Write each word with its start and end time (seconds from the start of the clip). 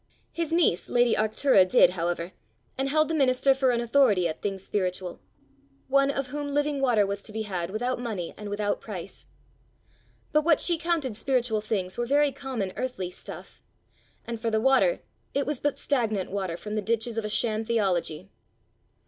His 0.31 0.51
niece, 0.51 0.89
lady 0.89 1.13
Arctura, 1.13 1.63
did, 1.69 1.91
however, 1.91 2.31
and 2.75 2.89
held 2.89 3.07
the 3.07 3.13
minister 3.13 3.53
for 3.53 3.69
an 3.69 3.79
authority 3.81 4.27
at 4.27 4.41
things 4.41 4.63
spiritual 4.63 5.19
one 5.89 6.09
of 6.09 6.29
whom 6.29 6.55
living 6.55 6.81
water 6.81 7.05
was 7.05 7.21
to 7.21 7.31
be 7.31 7.43
had 7.43 7.69
without 7.69 7.99
money 7.99 8.33
and 8.35 8.49
without 8.49 8.81
price. 8.81 9.27
But 10.31 10.43
what 10.43 10.59
she 10.59 10.79
counted 10.79 11.15
spiritual 11.15 11.61
things 11.61 11.99
were 11.99 12.07
very 12.07 12.31
common 12.31 12.73
earthly 12.75 13.11
stuff, 13.11 13.61
and 14.25 14.41
for 14.41 14.49
the 14.49 14.59
water, 14.59 15.01
it 15.35 15.45
was 15.45 15.59
but 15.59 15.77
stagnant 15.77 16.31
water 16.31 16.57
from 16.57 16.73
the 16.73 16.81
ditches 16.81 17.15
of 17.19 17.23
a 17.23 17.29
sham 17.29 17.63
theology. 17.63 18.27